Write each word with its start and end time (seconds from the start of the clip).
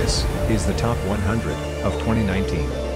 This 0.00 0.24
is 0.48 0.64
the 0.64 0.72
top 0.72 0.96
100 1.08 1.52
of 1.84 1.92
2019. 1.98 2.89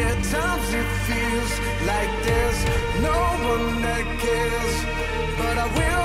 At 0.00 0.22
times 0.22 0.72
it 0.72 0.88
feels 1.08 1.52
like 1.84 2.10
there's 2.24 2.64
no 3.02 3.18
one 3.50 3.82
that 3.82 4.06
cares, 4.20 4.84
but 5.36 5.58
I 5.58 5.66
will. 5.76 5.97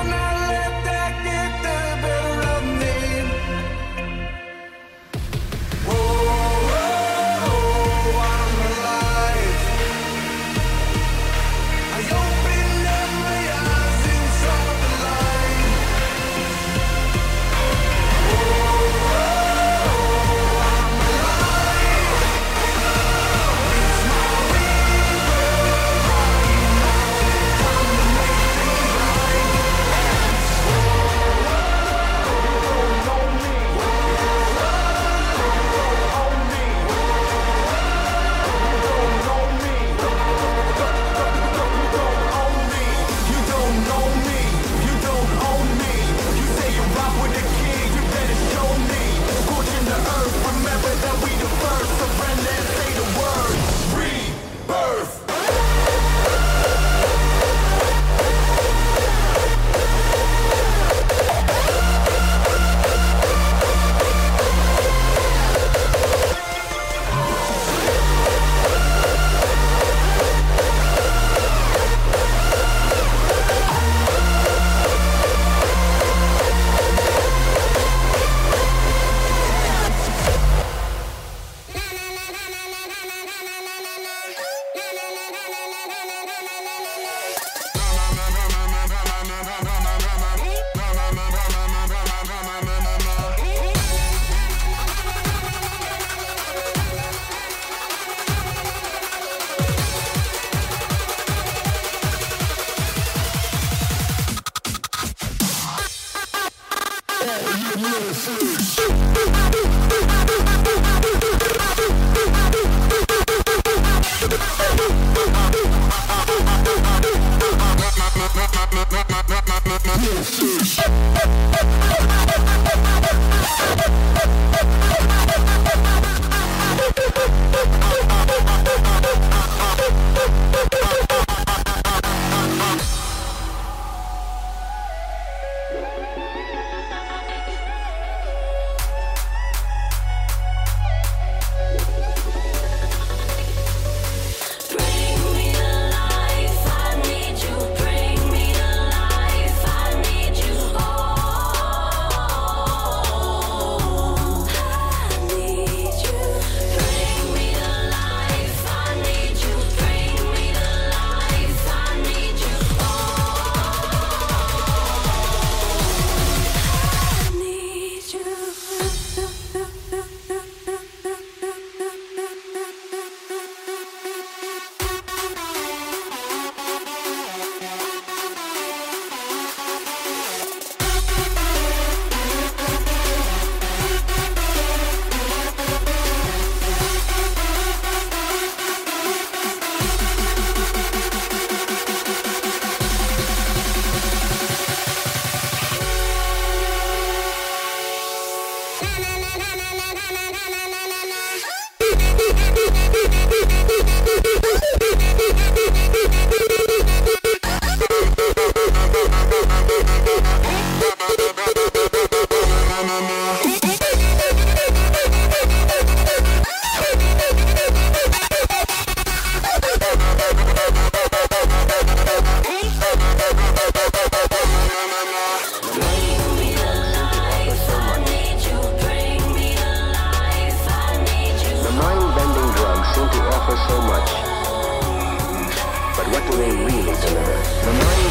It's 236.96 238.03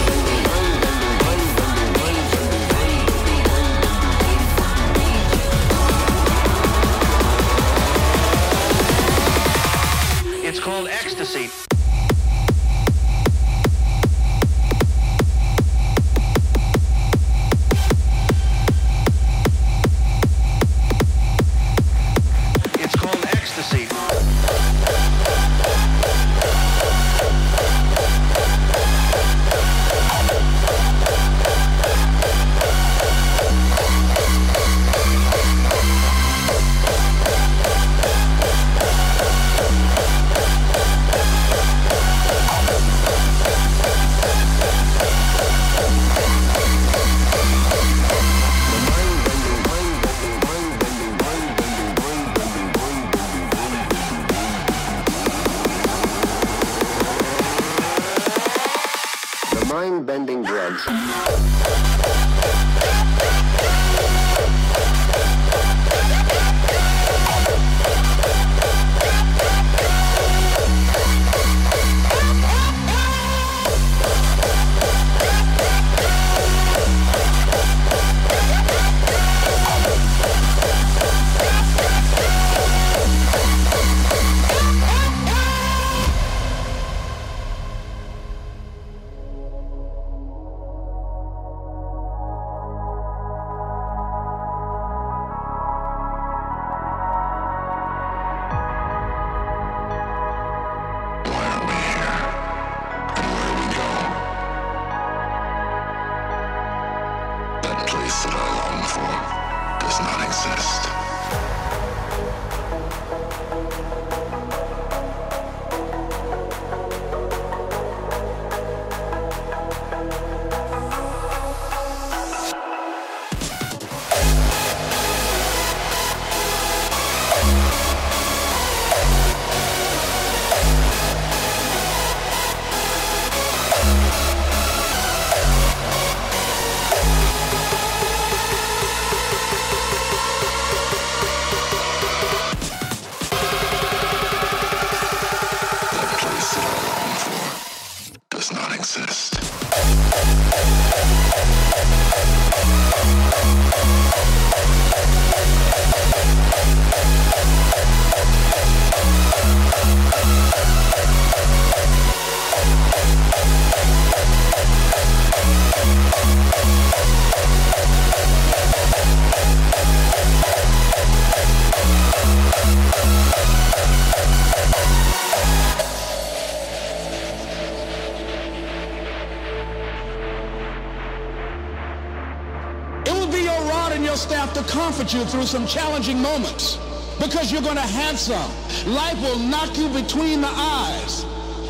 you 185.12 185.24
through 185.24 185.46
some 185.46 185.66
challenging 185.66 186.20
moments 186.20 186.78
because 187.20 187.52
you're 187.52 187.62
going 187.62 187.76
to 187.76 187.80
have 187.80 188.18
some. 188.18 188.50
Life 188.92 189.20
will 189.20 189.38
knock 189.38 189.76
you 189.76 189.88
between 189.88 190.40
the 190.40 190.50
eyes. 190.50 191.24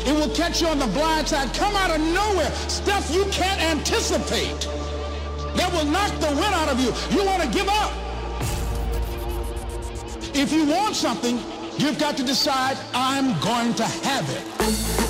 It 0.05 0.13
will 0.13 0.33
catch 0.35 0.61
you 0.61 0.67
on 0.67 0.79
the 0.79 0.87
blind 0.87 1.27
side, 1.27 1.53
come 1.53 1.75
out 1.75 1.91
of 1.91 2.01
nowhere, 2.01 2.51
stuff 2.67 3.13
you 3.13 3.25
can't 3.25 3.61
anticipate. 3.61 4.67
That 5.55 5.71
will 5.73 5.85
knock 5.85 6.11
the 6.19 6.27
wind 6.27 6.53
out 6.53 6.69
of 6.69 6.79
you. 6.79 6.93
You 7.15 7.25
want 7.25 7.41
to 7.43 7.49
give 7.49 7.67
up. 7.69 7.91
If 10.35 10.51
you 10.51 10.65
want 10.65 10.95
something, 10.95 11.39
you've 11.77 11.99
got 11.99 12.17
to 12.17 12.23
decide, 12.23 12.77
I'm 12.93 13.39
going 13.39 13.73
to 13.75 13.83
have 13.83 14.29
it. 14.29 15.02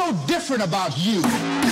So 0.00 0.12
different 0.26 0.62
about 0.62 0.96
you? 0.96 1.69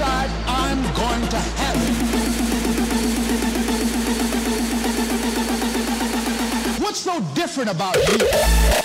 I'm 0.00 0.82
going 0.94 1.28
to. 1.28 1.36
What's 6.82 7.00
so 7.00 7.20
different 7.34 7.70
about 7.70 7.96
you? 7.96 8.81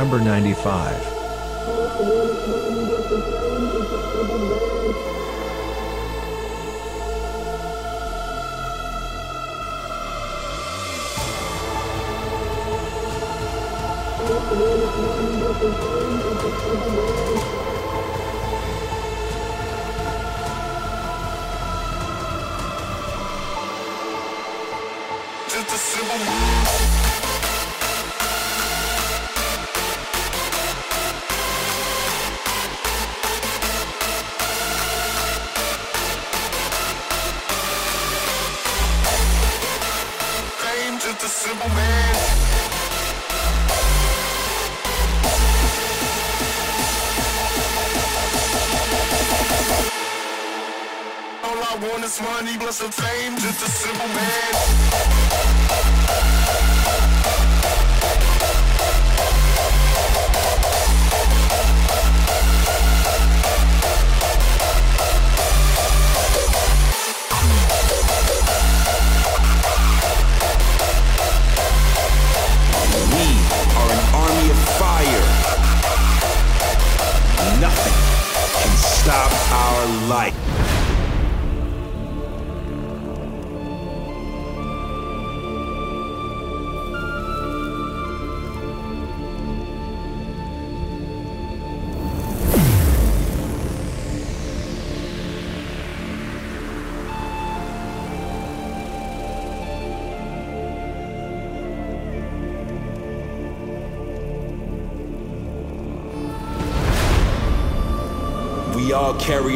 Number 0.00 0.18
95. 0.18 1.20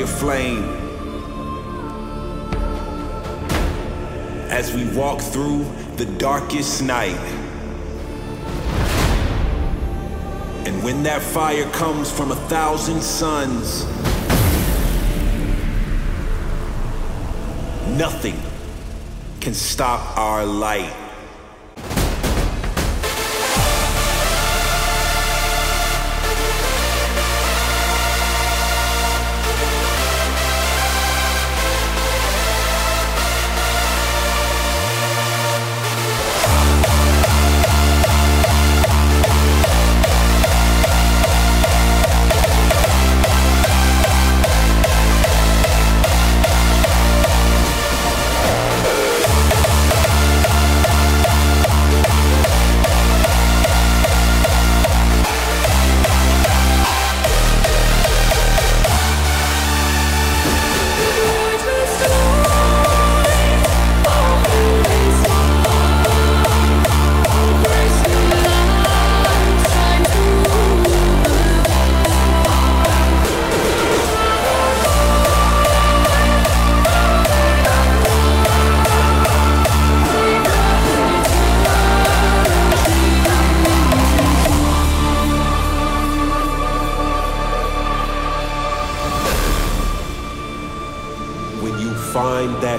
Flame. 0.07 0.65
As 4.51 4.73
we 4.75 4.85
walk 4.97 5.21
through 5.21 5.65
the 5.97 6.07
darkest 6.19 6.83
night. 6.83 7.19
And 10.67 10.83
when 10.83 11.03
that 11.03 11.23
fire 11.23 11.69
comes 11.71 12.11
from 12.11 12.33
a 12.33 12.37
thousand 12.49 13.03
suns, 13.03 13.85
nothing 17.97 18.41
can 19.41 19.55
stop 19.55 20.17
our 20.17 20.45
light. 20.47 21.04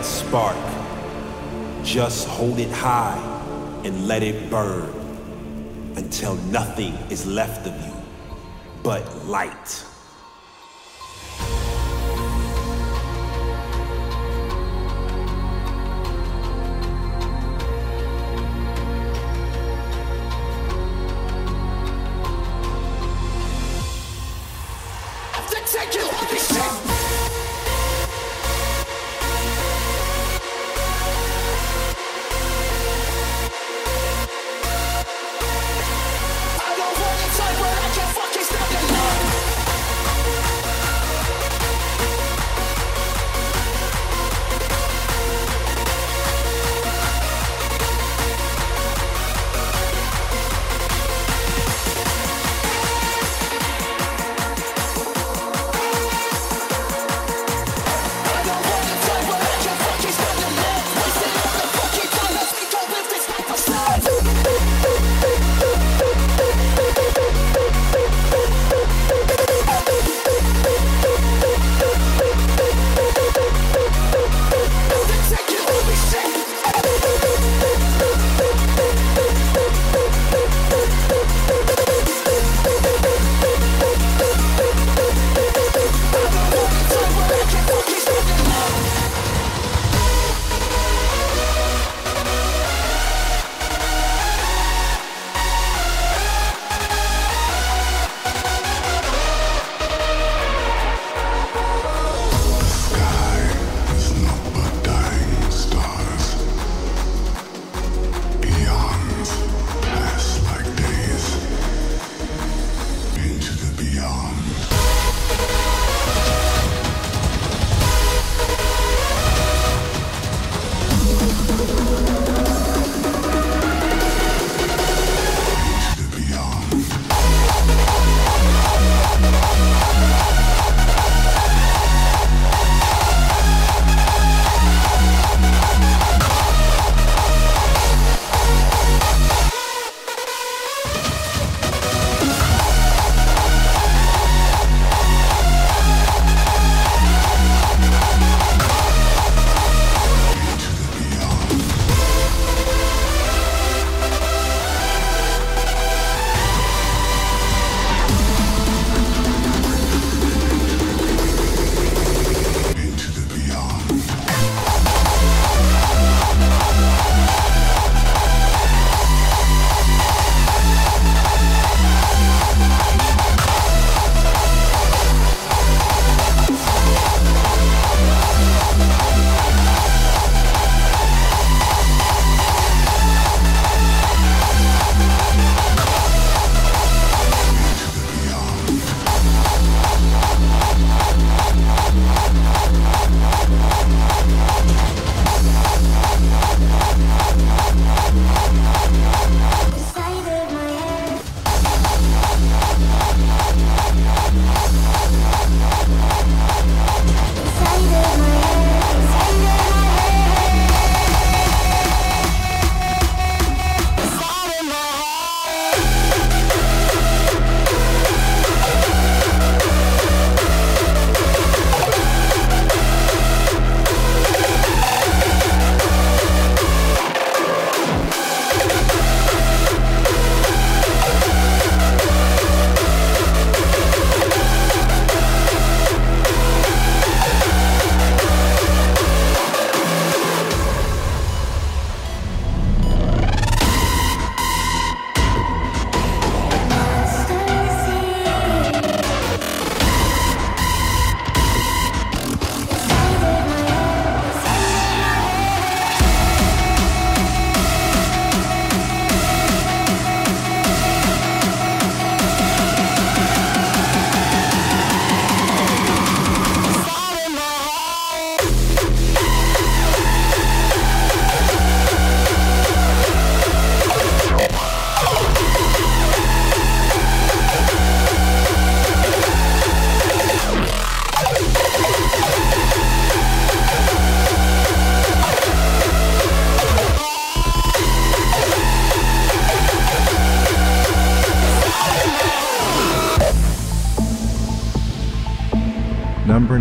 Spark, 0.06 0.56
just 1.84 2.28
hold 2.28 2.60
it 2.60 2.72
high 2.72 3.20
and 3.84 4.08
let 4.08 4.24
it 4.24 4.50
burn 4.50 4.90
until 5.96 6.36
nothing 6.52 6.94
is 7.10 7.26
left 7.26 7.68
of 7.68 7.74
you 7.86 7.94
but 8.84 9.04
light. 9.26 9.84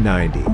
1990. 0.05 0.54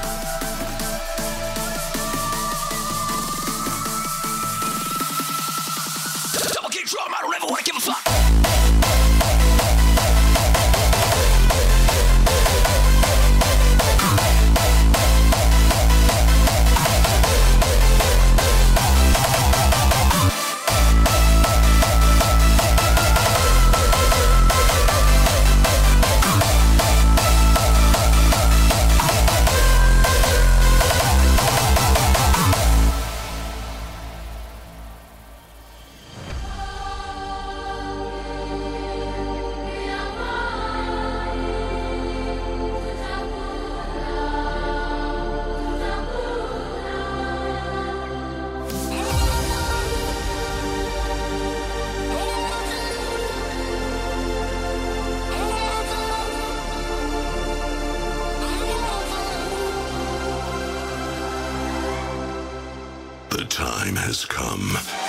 time 63.51 63.97
has 63.97 64.23
come. 64.23 65.00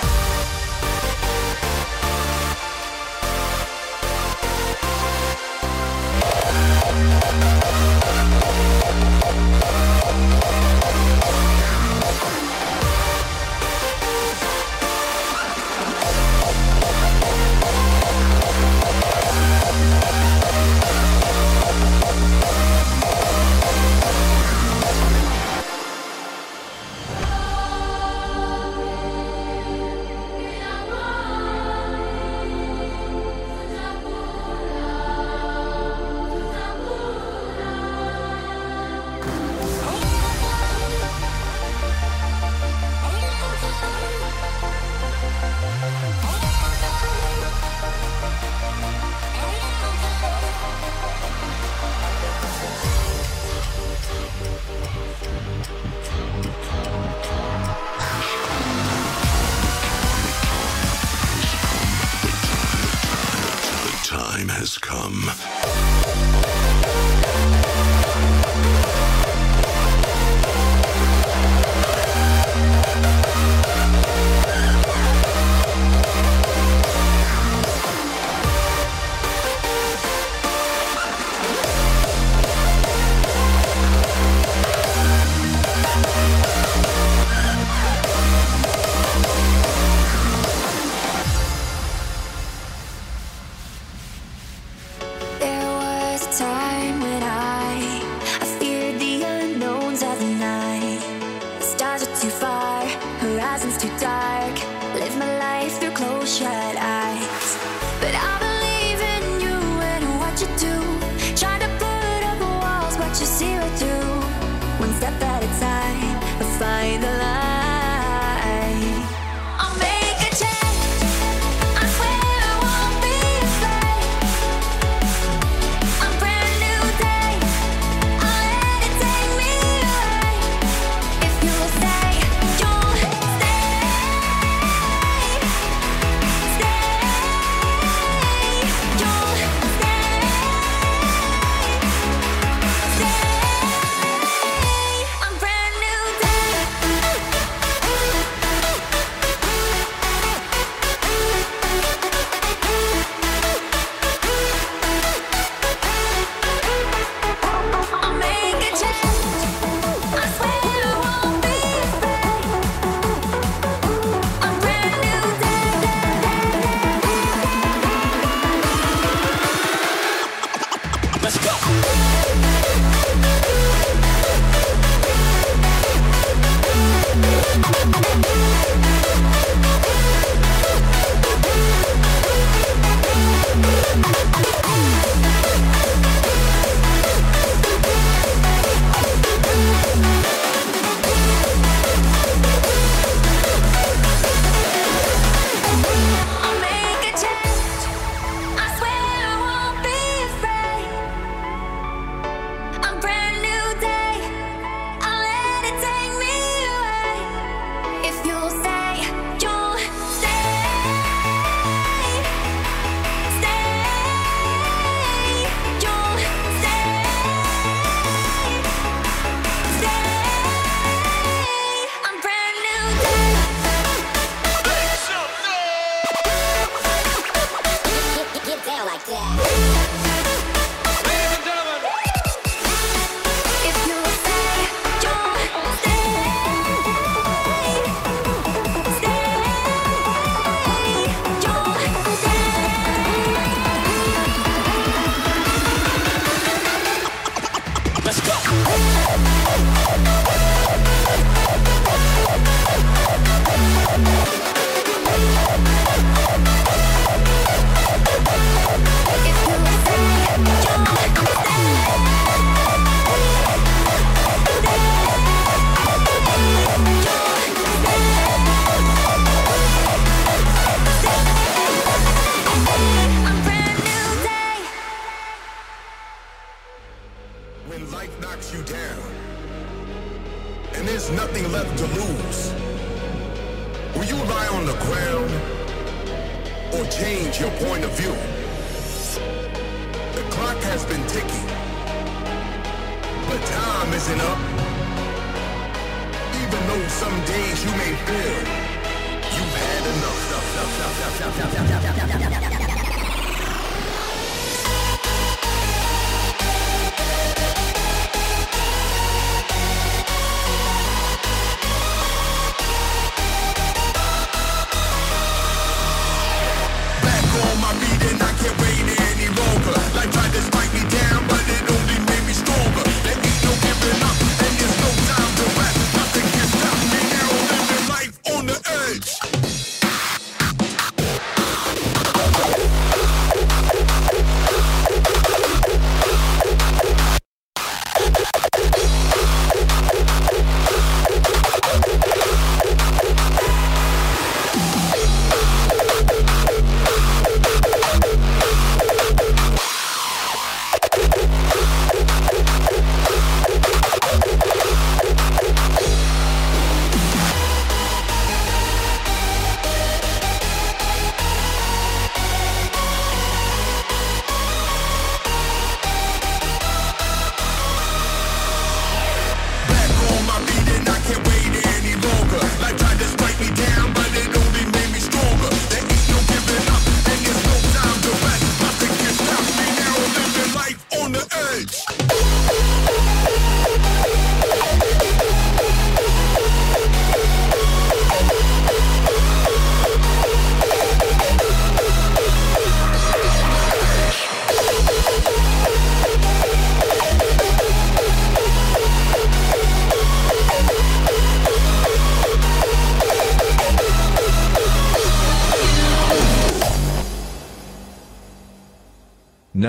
has 64.63 64.77
come. 64.77 66.02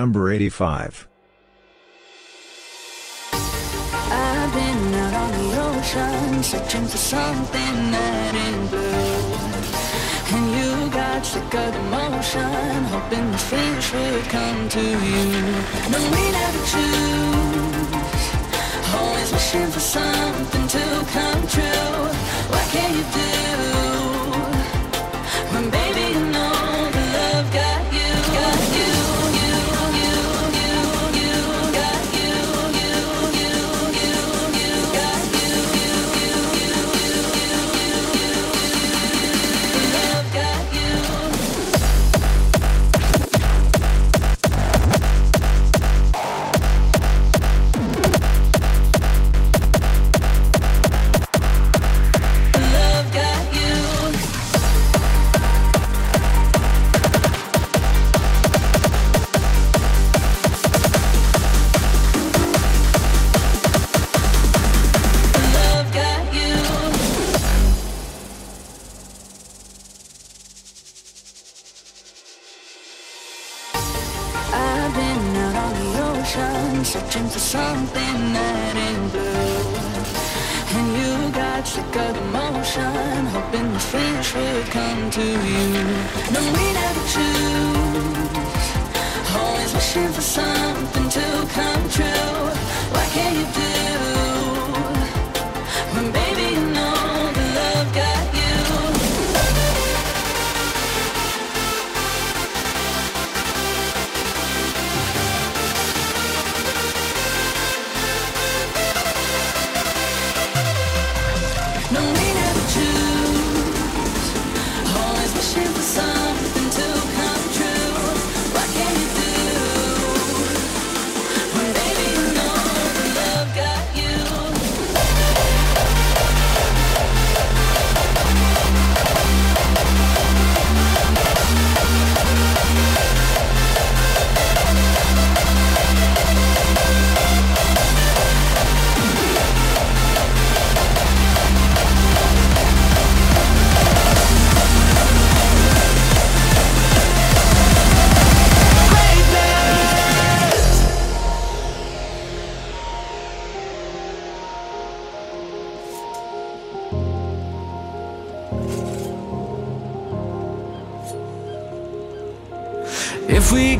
Number 0.04 0.30
85. 0.30 1.08
I've 3.32 4.52
been 4.52 4.94
out 5.00 5.14
on 5.14 5.30
the 5.32 5.48
ocean 5.64 6.42
searching 6.42 6.86
for 6.92 6.98
something 6.98 7.76
that 7.94 8.34
ain't 8.44 8.70
blue. 8.70 9.32
And 10.36 10.44
you 10.56 10.90
got 10.92 11.24
sick 11.24 11.54
of 11.54 11.72
hoping 12.92 13.32
fish 13.48 13.92
would 13.94 14.24
come 14.24 14.68
to 14.76 14.82
you. 14.82 15.26
We 16.12 16.24
never 16.36 16.62
choose, 16.72 18.24
always 18.92 19.32
wishing 19.32 19.70
for 19.70 19.80
something 19.80 20.66
to 20.68 20.84
come 21.16 21.42
true. 21.48 22.12
What 22.52 22.66
can 22.74 22.90
you 22.94 23.04
do 23.20 23.73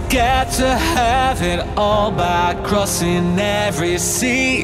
get 0.09 0.51
to 0.53 0.69
have 0.69 1.43
it 1.43 1.61
all 1.77 2.11
by 2.11 2.55
crossing 2.65 3.39
every 3.39 3.99
sea, 3.99 4.63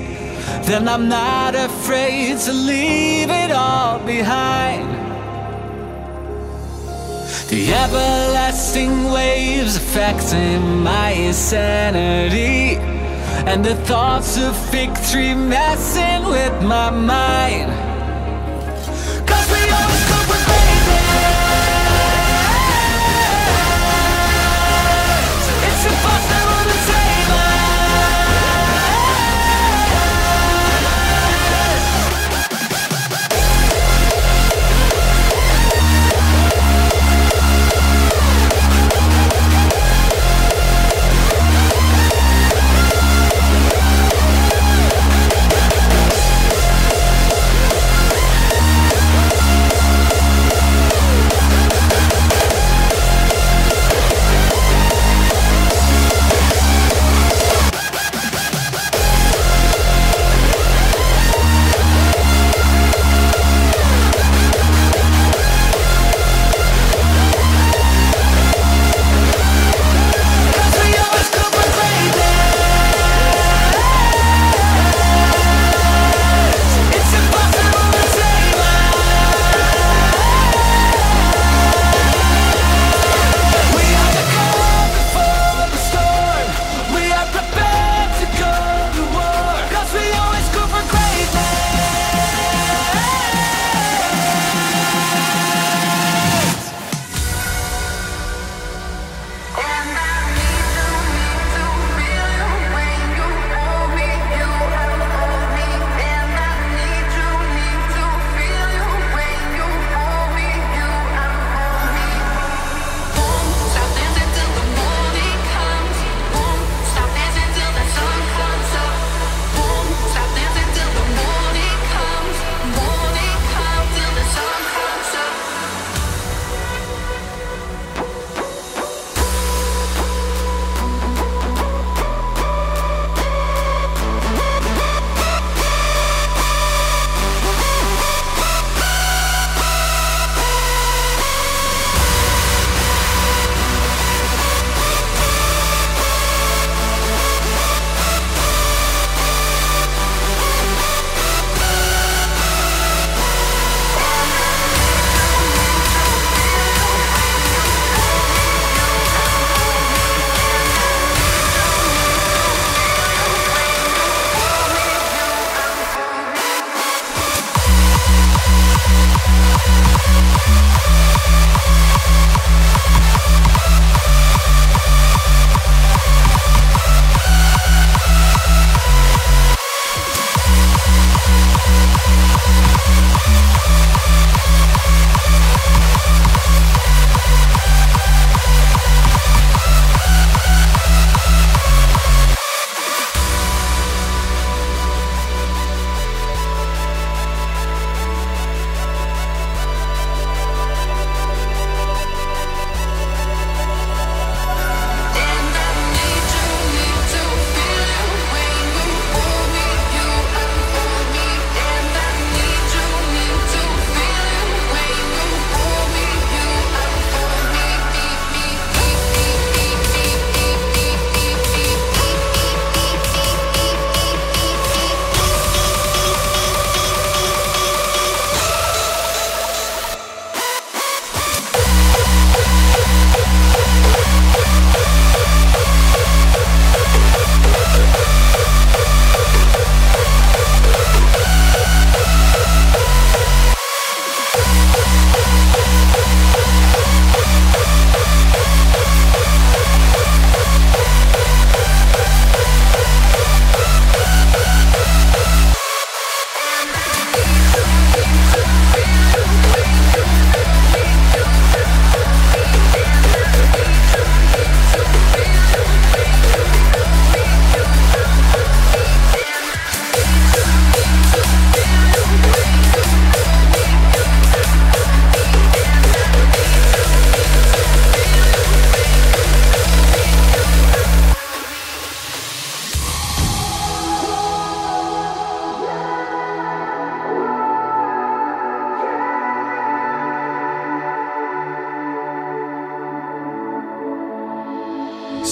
then 0.62 0.88
I'm 0.88 1.08
not 1.08 1.54
afraid 1.54 2.38
to 2.38 2.52
leave 2.52 3.30
it 3.30 3.50
all 3.50 3.98
behind. 4.00 4.88
The 7.50 7.72
everlasting 7.72 9.10
waves 9.10 9.74
affecting 9.76 10.84
my 10.84 11.10
insanity. 11.10 12.76
And 13.46 13.64
the 13.64 13.74
thoughts 13.74 14.36
of 14.38 14.54
victory 14.70 15.34
messing 15.34 16.24
with 16.26 16.62
my 16.62 16.90
mind. 16.90 17.89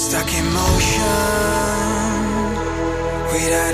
Stuck 0.08 0.32
in 0.32 0.46
motion 0.54 1.04
with 3.30 3.52
our 3.52 3.72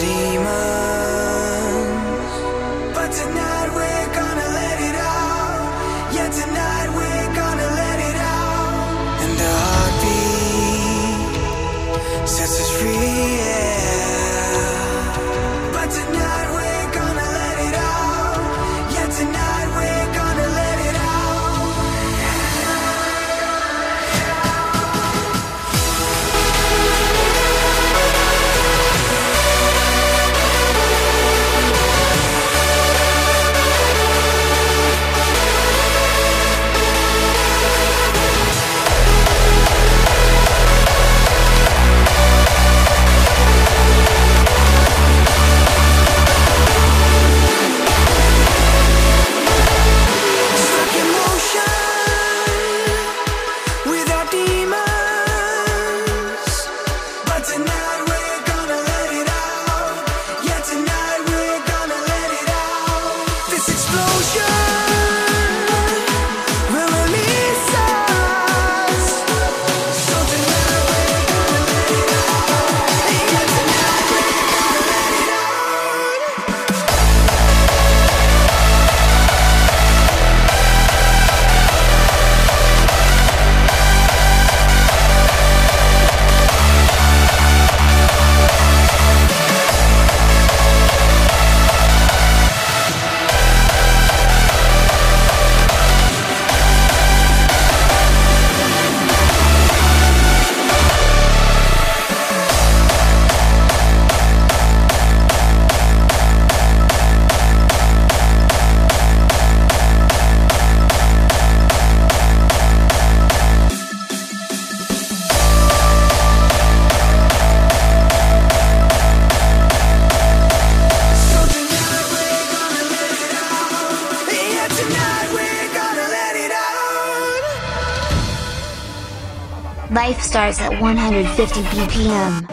starts 130.35 130.61
at 130.61 130.81
150 130.81 131.63
BPM. 131.63 132.49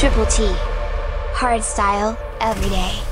Triple 0.00 0.24
T. 0.24 0.46
Hardstyle, 1.34 2.16
every 2.40 2.70
day. 2.70 3.11